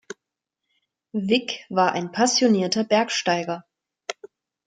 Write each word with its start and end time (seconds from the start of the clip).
Wick 1.13 1.63
war 1.69 1.91
ein 1.91 2.11
passionierter 2.11 2.83
Bergsteiger. 2.83 3.67